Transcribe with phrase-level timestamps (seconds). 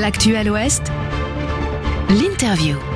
[0.00, 0.90] L'actuel Ouest,
[2.10, 2.93] l'interview.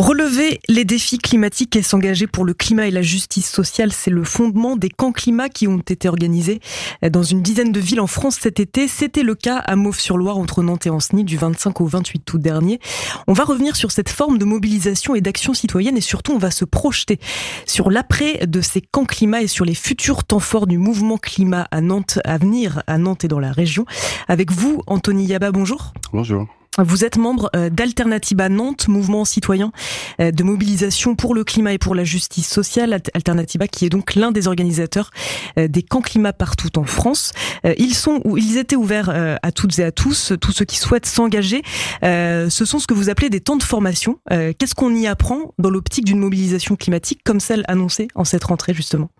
[0.00, 4.24] Relever les défis climatiques et s'engager pour le climat et la justice sociale, c'est le
[4.24, 6.60] fondement des camps climat qui ont été organisés
[7.06, 8.88] dans une dizaine de villes en France cet été.
[8.88, 12.80] C'était le cas à Mauves-sur-Loire entre Nantes et Anceny du 25 au 28 août dernier.
[13.26, 16.50] On va revenir sur cette forme de mobilisation et d'action citoyenne et surtout on va
[16.50, 17.18] se projeter
[17.66, 21.68] sur l'après de ces camps climat et sur les futurs temps forts du mouvement climat
[21.70, 23.84] à Nantes, à venir à Nantes et dans la région.
[24.28, 25.92] Avec vous, Anthony Yaba, bonjour.
[26.14, 26.46] Bonjour.
[26.78, 29.72] Vous êtes membre euh, d'Alternativa Nantes, mouvement citoyen
[30.20, 33.00] euh, de mobilisation pour le climat et pour la justice sociale.
[33.12, 35.10] Alternativa qui est donc l'un des organisateurs
[35.58, 37.32] euh, des camps climat partout en France.
[37.78, 41.06] Ils sont ou ils étaient ouverts à toutes et à tous, tous ceux qui souhaitent
[41.06, 41.62] s'engager.
[42.02, 44.18] Ce sont ce que vous appelez des temps de formation.
[44.28, 48.72] Qu'est-ce qu'on y apprend dans l'optique d'une mobilisation climatique comme celle annoncée en cette rentrée
[48.72, 49.10] justement?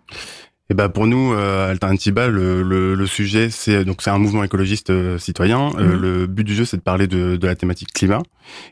[0.71, 4.41] Et ben pour nous, euh, Alternativa, le, le, le sujet, c'est donc c'est un mouvement
[4.41, 5.69] écologiste euh, citoyen.
[5.77, 6.01] Euh, mhm.
[6.01, 8.23] le but du jeu, c'est de parler de, de, la thématique climat.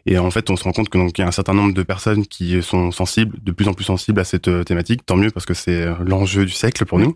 [0.05, 1.73] Et en fait, on se rend compte que donc il y a un certain nombre
[1.73, 5.05] de personnes qui sont sensibles, de plus en plus sensibles à cette euh, thématique.
[5.05, 7.15] Tant mieux parce que c'est l'enjeu du siècle pour nous.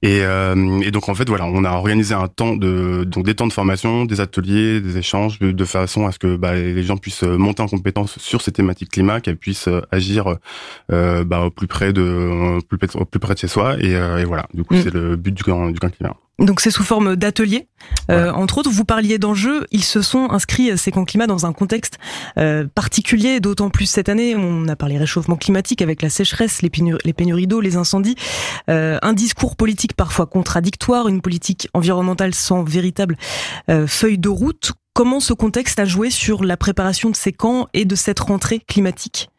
[0.00, 3.46] Et, et, donc en fait, voilà, on a organisé un temps de donc des temps
[3.46, 7.22] de formation, des ateliers, des échanges, de, façon à ce que bah, les gens puissent
[7.22, 10.36] monter en compétence sur ces thématiques climat, qu'elles puissent agir
[10.88, 14.46] bah, au plus près de plus, au plus près de chez soi et et voilà,
[14.54, 14.82] du coup, mm.
[14.82, 16.14] c'est le but du camp, du camp climat.
[16.38, 17.68] Donc c'est sous forme d'ateliers.
[18.10, 19.66] Euh, entre autres, vous parliez d'enjeux.
[19.70, 21.98] Ils se sont inscrits, euh, ces camps climat, dans un contexte
[22.38, 24.34] euh, particulier, d'autant plus cette année.
[24.34, 28.16] On a parlé réchauffement climatique avec la sécheresse, les, pénuries, d'eau, les incendies.
[28.68, 33.16] un discours politique parfois contradictoire, une politique environnementale sans véritable
[33.86, 34.72] feuille de route.
[34.94, 38.60] Comment ce contexte a joué sur la préparation de ces camps et de cette rentrée
[38.60, 39.31] climatique?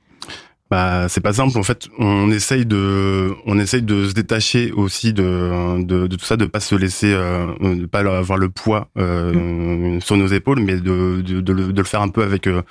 [0.74, 1.56] Bah, c'est pas simple.
[1.56, 6.26] En fait, on essaye de, on essaye de se détacher aussi de, de, de tout
[6.26, 10.02] ça, de pas se laisser, euh, de pas avoir le poids euh, mm.
[10.02, 12.64] sur nos épaules, mais de, de, de, le faire un peu avec euh,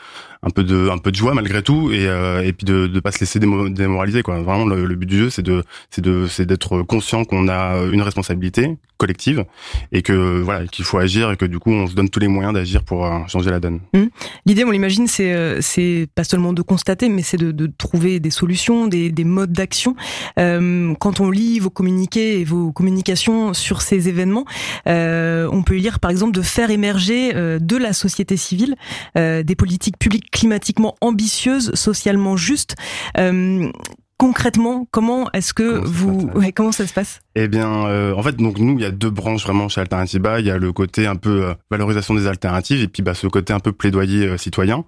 [0.43, 2.99] un peu de, un peu de joie malgré tout, et, euh, et puis de, de
[2.99, 4.25] pas se laisser démoraliser.
[4.25, 4.41] Quoi.
[4.43, 8.03] Vraiment, le, but du jeu, c'est de, c'est de, c'est d'être conscient qu'on a une
[8.03, 9.45] responsabilité collective
[9.91, 12.29] et que voilà, qu'il faut agir et que du coup, on se donne tous les
[12.29, 12.99] moyens d'agir pour
[13.29, 13.81] changer la donne.
[13.93, 14.09] Mm.
[14.47, 18.31] L'idée, on l'imagine, c'est, c'est pas seulement de constater, mais c'est de, de trouver des
[18.31, 19.97] solutions, des, des modes d'action.
[20.39, 24.45] Euh, quand on lit vos communiqués et vos communications sur ces événements,
[24.87, 28.77] euh, on peut lire par exemple de faire émerger euh, de la société civile
[29.17, 32.77] euh, des politiques publiques climatiquement ambitieuses, socialement justes.
[33.19, 33.71] Euh,
[34.19, 37.21] concrètement, comment est-ce que vous, ouais, comment ça se passe?
[37.35, 40.39] Eh bien, euh, en fait, donc nous, il y a deux branches vraiment chez Alternativa.
[40.39, 43.27] Il y a le côté un peu euh, valorisation des alternatives et puis bah, ce
[43.27, 44.85] côté un peu plaidoyer euh, citoyen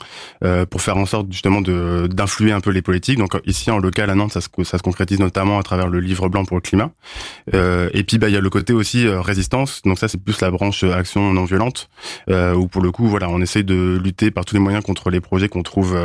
[0.70, 3.18] pour faire en sorte justement de d'influer un peu les politiques.
[3.18, 6.00] Donc ici, en local à Nantes, ça se, ça se concrétise notamment à travers le
[6.00, 6.90] livre blanc pour le climat.
[7.52, 9.80] et puis bah il y a le côté aussi résistance.
[9.84, 11.88] Donc ça, c'est plus la branche action non violente
[12.28, 15.20] où pour le coup, voilà, on essaye de lutter par tous les moyens contre les
[15.20, 15.96] projets qu'on trouve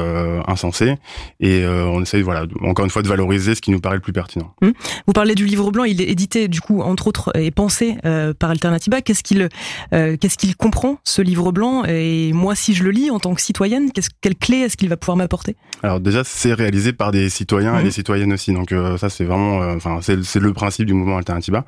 [0.47, 0.95] insensés
[1.39, 4.13] et on essaye, voilà, encore une fois, de valoriser ce qui nous paraît le plus
[4.13, 4.53] pertinent.
[4.61, 4.73] Hum.
[5.07, 8.33] Vous parlez du livre blanc, il est édité du coup entre autres et pensé euh,
[8.33, 9.01] par Alternativa.
[9.01, 9.49] Qu'est-ce qu'il
[9.93, 11.83] euh, qu'est-ce qu'il comprend ce livre blanc?
[11.85, 14.89] Et moi, si je le lis en tant que citoyenne, qu'est-ce quelle clé est-ce qu'il
[14.89, 15.55] va pouvoir m'apporter?
[15.83, 17.83] Alors déjà, c'est réalisé par des citoyens et hum.
[17.83, 18.53] des citoyennes aussi.
[18.53, 21.65] Donc euh, ça, c'est vraiment, enfin, c'est le principe du mouvement Alternativa.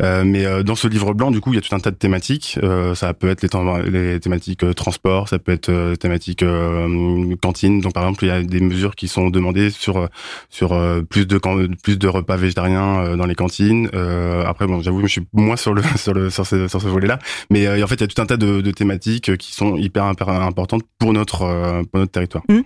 [0.00, 2.58] mais dans ce livre blanc, du coup, il y a tout un tas de thématiques.
[2.94, 6.44] ça peut être les, les thématiques transport, ça peut être thématiques
[7.40, 7.80] cantine.
[7.80, 10.08] Donc par exemple, il y a des mesures qui sont demandées sur
[10.50, 11.38] sur euh, plus de
[11.82, 13.88] plus de repas végétariens euh, dans les cantines.
[14.04, 17.18] Euh, après, bon, j'avoue, je suis moins sur le sur le sur ce, volet-là,
[17.50, 20.82] mais en fait, il y a tout un tas de, thématiques qui sont hyper, importantes
[20.98, 22.44] pour notre notre territoire.
[22.48, 22.60] Mmh.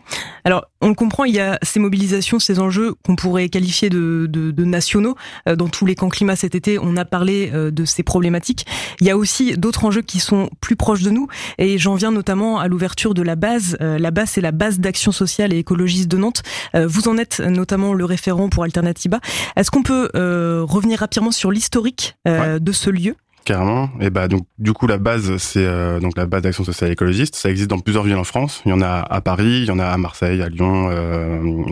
[0.44, 4.26] Alors, on le comprend, il y a ces mobilisations, ces enjeux qu'on pourrait qualifier de,
[4.28, 5.16] de, nationaux.
[5.46, 8.66] Dans tous les camps climat cet été, on a parlé de ces problématiques.
[9.00, 11.28] Il y a aussi d'autres enjeux qui sont plus proches de nous,
[11.58, 13.76] et j'en viens notamment à l'ouverture de la base.
[13.80, 16.42] La base, c'est la base d'action sociale et écologiste de Nantes.
[16.74, 19.20] Vous en êtes notamment le référent pour Alternativa.
[19.56, 23.88] Est-ce qu'on peut euh, revenir rapidement sur l'historique euh, de ce lieu Carrément.
[24.00, 27.34] Et bah donc du coup la base c'est euh, donc la base d'action sociale écologiste.
[27.34, 28.62] Ça existe dans plusieurs villes en France.
[28.66, 30.90] Il y en a à Paris, il y en a à Marseille, à Lyon,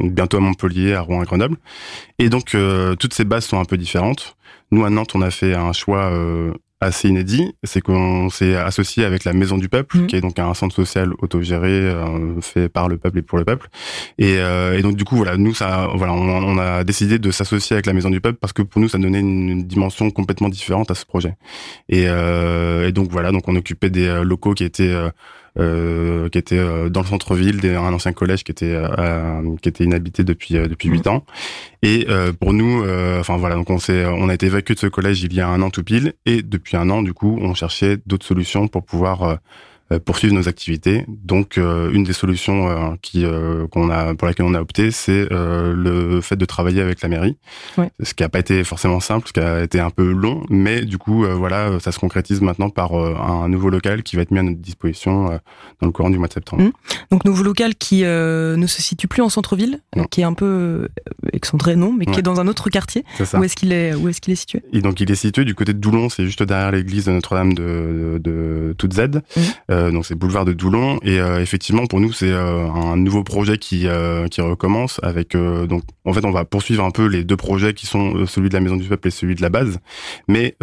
[0.05, 1.57] bientôt à Montpellier, à Rouen, à Grenoble.
[2.19, 2.57] Et donc
[2.99, 4.37] toutes ces bases sont un peu différentes.
[4.71, 6.11] Nous à Nantes on a fait un choix
[6.81, 10.07] assez inédit, c'est qu'on s'est associé avec la Maison du Peuple, mmh.
[10.07, 13.45] qui est donc un centre social autogéré euh, fait par le peuple et pour le
[13.45, 13.69] peuple.
[14.19, 17.75] Et, euh, et donc du coup voilà, nous ça, voilà, on, a décidé de s'associer
[17.75, 20.91] avec la Maison du Peuple parce que pour nous ça donnait une, dimension complètement différente
[20.91, 21.37] à ce projet.
[21.89, 24.95] Et, euh, et donc voilà, donc on occupait des locaux qui étaient
[25.59, 28.77] euh, qui était euh, dans le centre-ville, un ancien collège qui était
[29.63, 31.25] qui était inhabité depuis depuis huit ans.
[31.83, 32.07] Et
[32.41, 32.85] pour nous,
[33.19, 35.49] enfin voilà, donc on s'est on a été évacué de ce collège il y a
[35.49, 38.85] un an tout pile, et depuis un an du coup, on cherchait d'autres solutions pour
[38.85, 39.37] pouvoir euh,
[40.05, 41.05] poursuivre nos activités.
[41.09, 43.25] Donc, euh, une des solutions euh, qui
[43.71, 47.37] qu'on a pour laquelle on a opté, c'est le fait de travailler avec la mairie.
[48.03, 50.85] Ce qui n'a pas été forcément simple, ce qui a été un peu long, mais
[50.85, 54.39] du coup, voilà, ça se concrétise maintenant par un nouveau local qui va être mis
[54.39, 55.27] à notre disposition
[55.81, 56.65] dans le courant du mois de septembre.
[56.65, 56.73] Mmh.
[57.11, 59.81] Donc, nouveau local qui ne se situe plus en centre-ville,
[60.11, 60.89] qui est un peu
[61.37, 63.05] excentré, non, mais qui est dans un autre quartier.
[63.21, 65.45] Est où est-ce qu'il est Où est-ce qu'il est situé Et donc, il est situé
[65.45, 69.01] du côté de Doulon, c'est juste derrière l'église de Notre-Dame de, de, de Toute Z.
[69.37, 69.41] Mmh.
[69.71, 73.25] Euh, donc c'est boulevard de Doulon et euh, effectivement pour nous c'est euh, un nouveau
[73.25, 73.87] projet qui
[74.31, 77.87] qui recommence avec donc en fait on va poursuivre un peu les deux projets qui
[77.87, 79.79] sont celui de la Maison du Peuple et celui de la base
[80.29, 80.57] mais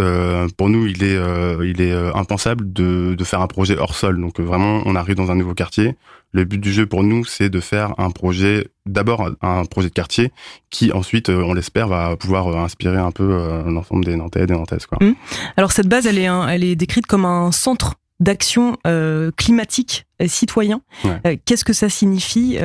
[0.57, 1.17] pour nous il est
[1.63, 5.31] il est impensable de de faire un projet hors sol donc vraiment on arrive dans
[5.31, 5.95] un nouveau quartier
[6.33, 9.93] le but du jeu pour nous, c'est de faire un projet, d'abord un projet de
[9.93, 10.31] quartier,
[10.69, 14.85] qui ensuite, on l'espère, va pouvoir inspirer un peu l'ensemble des Nantais et des Nantaises.
[14.85, 14.97] Quoi.
[15.01, 15.13] Mmh.
[15.57, 20.27] Alors cette base, elle est, elle est décrite comme un centre d'action euh, climatique euh,
[20.27, 20.81] citoyen.
[21.05, 22.57] Euh, qu'est-ce que ça signifie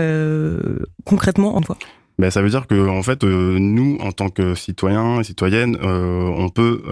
[1.04, 1.76] concrètement en toi?
[2.18, 6.48] Ben, ça veut dire que en fait nous en tant que citoyens et citoyennes on
[6.48, 6.82] peut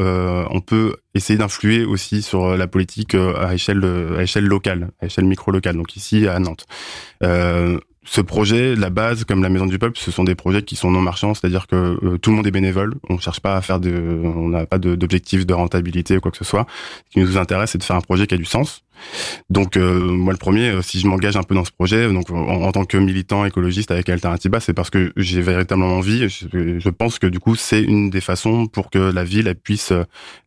[0.50, 3.84] on peut essayer d'influer aussi sur la politique à échelle
[4.16, 6.66] à échelle locale à échelle micro locale donc ici à Nantes
[8.06, 10.90] ce projet, la base, comme la Maison du Peuple, ce sont des projets qui sont
[10.90, 12.94] non marchands, c'est-à-dire que euh, tout le monde est bénévole.
[13.10, 16.36] On cherche pas à faire de, on n'a pas d'objectif de, rentabilité ou quoi que
[16.36, 16.66] ce soit.
[17.06, 18.82] Ce qui nous intéresse, c'est de faire un projet qui a du sens.
[19.50, 22.30] Donc euh, moi, le premier, euh, si je m'engage un peu dans ce projet, donc
[22.30, 26.28] en, tant que militant écologiste avec Alternativa, c'est parce que j'ai véritablement envie.
[26.28, 29.56] Je, je, pense que du coup, c'est une des façons pour que la ville elle
[29.56, 29.92] puisse,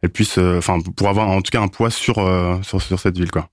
[0.01, 2.15] elle puisse, enfin, pour avoir en tout cas un poids sur
[2.63, 3.49] sur, sur cette ville, quoi.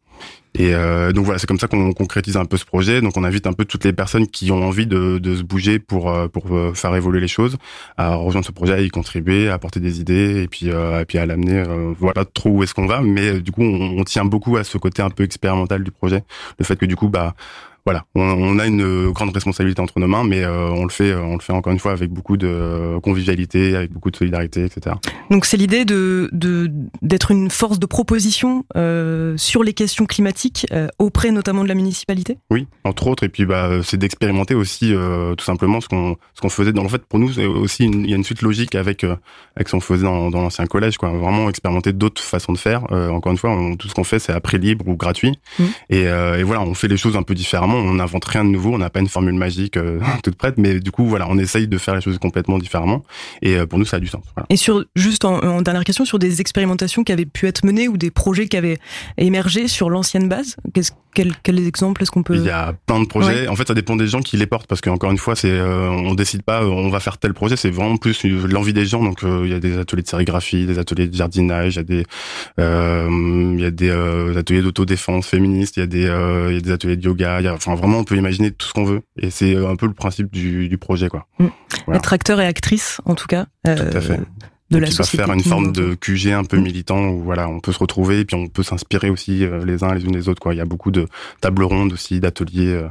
[0.58, 3.02] Et euh, donc voilà, c'est comme ça qu'on concrétise un peu ce projet.
[3.02, 5.78] Donc on invite un peu toutes les personnes qui ont envie de, de se bouger
[5.78, 7.58] pour euh, pour euh, faire évoluer les choses
[7.98, 11.18] à rejoindre ce projet, à y contribuer, à apporter des idées et puis et puis
[11.18, 11.62] à l'amener.
[11.98, 14.78] voilà trop où est-ce qu'on va, mais du coup on, on, tient beaucoup à ce
[14.78, 16.24] côté un peu expérimental du projet,
[16.58, 17.34] le fait que du coup bah
[17.86, 21.22] voilà, on, a une grande responsabilité entre nos mains, mais euh, on le fait, euh,
[21.22, 24.96] on le fait encore une fois avec beaucoup de convivialité, avec beaucoup de solidarité, etc.
[25.30, 26.28] Donc c'est l'idée de
[27.00, 30.45] d'être une force de proposition euh, sur les questions climatiques
[30.98, 32.38] auprès notamment de la municipalité?
[32.50, 34.92] Oui, entre autres, et puis bah c'est d'expérimenter aussi
[35.36, 36.72] tout simplement ce qu'on ce qu'on faisait.
[36.72, 39.68] Dans en fait, pour nous, c'est aussi il y a une suite logique avec avec
[39.68, 41.10] ce qu'on faisait dans, dans l'ancien collège, quoi.
[41.10, 42.84] Vraiment expérimenter d'autres façons de faire.
[42.92, 45.64] encore une fois, tout ce qu'on fait, c'est à prix libre ou gratuit, mmh.
[45.90, 48.74] et, et voilà, on fait les choses un peu différemment on n'invente rien de nouveau,
[48.74, 51.68] on n'a pas une formule magique euh, toute prête, mais du coup, voilà, on essaye
[51.68, 53.04] de faire les choses complètement différemment.
[53.42, 54.24] Et euh, pour nous, ça a du sens.
[54.50, 57.96] Et sur juste en, dernière question, sur des expérimentations qui avaient pu être menées ou
[57.96, 58.78] des projets qui avaient
[59.18, 60.35] émergé sur l'ancienne base,
[60.74, 63.48] qu'est-ce quel, quel exemple est-ce qu'on peut Il y a plein de projets.
[63.48, 65.88] En fait, ça dépend des gens qui les portent parce qu'encore une fois, c'est euh,
[65.88, 67.56] on décide pas, on va faire tel projet.
[67.56, 69.02] C'est vraiment plus l'envie des gens.
[69.02, 71.82] Donc, il y a des ateliers de sérigraphie, des ateliers de jardinage, il y a
[71.84, 72.04] des
[72.58, 76.02] il y a des ateliers d'autodéfense féministe, il y a des
[76.50, 77.40] il y a des ateliers de yoga.
[77.40, 79.00] Il y a, enfin, vraiment, on peut imaginer tout ce qu'on veut.
[79.18, 81.26] Et c'est un peu le principe du, du projet, quoi.
[81.38, 81.94] Mmh.
[81.94, 83.46] Être acteur et actrice, en tout cas.
[83.64, 84.20] tout à fait
[84.70, 85.24] de la société.
[85.24, 86.62] faire une forme de QG un peu mmh.
[86.62, 89.84] militant où voilà, on peut se retrouver et puis on peut s'inspirer aussi euh, les
[89.84, 90.54] uns les unes les autres quoi.
[90.54, 91.06] Il y a beaucoup de
[91.40, 92.88] tables rondes aussi, d'ateliers euh,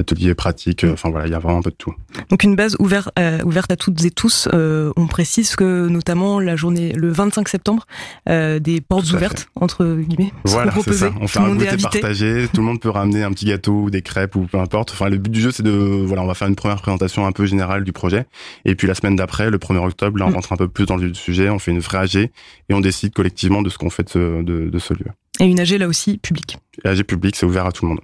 [0.00, 0.84] ateliers pratiques.
[0.84, 1.94] Euh, enfin voilà, il y a vraiment un peu de tout.
[2.30, 4.48] Donc une base ouverte, euh, ouverte à toutes et tous.
[4.52, 7.86] Euh, on précise que notamment la journée, le 25 septembre,
[8.26, 10.32] des portes ouvertes entre guillemets.
[10.44, 11.10] Voilà, c'est ça.
[11.20, 12.48] On fait un goûter partagé.
[12.52, 14.92] tout le monde peut ramener un petit gâteau ou des crêpes ou peu importe.
[14.92, 17.32] Enfin le but du jeu c'est de voilà, on va faire une première présentation un
[17.32, 18.26] peu générale du projet
[18.64, 20.34] et puis la semaine d'après, le 1er octobre, là on mm.
[20.34, 22.30] rentre un peu plus dans le sujet, on fait une vraie AG et
[22.70, 25.06] on décide collectivement de ce qu'on fait de ce, de, de ce lieu.
[25.40, 26.58] Et une AG là aussi publique.
[26.86, 28.00] AG publique, c'est ouvert à tout le monde.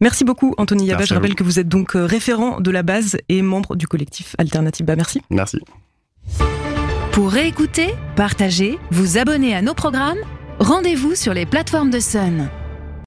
[0.00, 1.04] Merci beaucoup Anthony Yaba.
[1.04, 4.34] Je rappelle que vous êtes donc euh, référent de la base et membre du collectif
[4.38, 4.86] Alternative.
[4.86, 5.20] Bah, merci.
[5.30, 5.58] Merci.
[7.12, 10.18] Pour réécouter, partager, vous abonner à nos programmes,
[10.60, 12.48] rendez-vous sur les plateformes de Sun.